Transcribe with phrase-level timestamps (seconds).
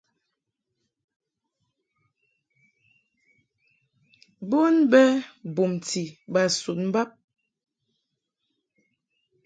[4.49, 5.03] Bon bɛ
[5.53, 7.09] bumti bas un bab.